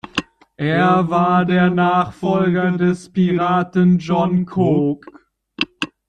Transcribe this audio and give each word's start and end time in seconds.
Er 0.57 1.11
war 1.11 1.45
der 1.45 1.69
Nachfolger 1.69 2.71
des 2.71 3.13
Piraten 3.13 3.99
John 3.99 4.49
Cook. 4.51 5.05